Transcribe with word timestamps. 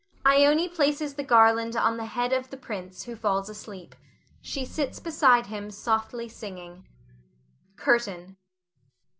[Ione 0.25 0.67
places 0.69 1.13
the 1.13 1.21
garland 1.23 1.75
on 1.75 1.97
the 1.97 2.05
head 2.07 2.33
of 2.33 2.49
the 2.49 2.57
prince, 2.57 3.03
who 3.03 3.15
falls 3.15 3.49
asleep. 3.49 3.93
She 4.41 4.65
sits 4.65 4.99
beside 4.99 5.45
him 5.45 5.69
softly 5.69 6.27
singing. 6.27 6.87
CURTAIN. 7.75 8.35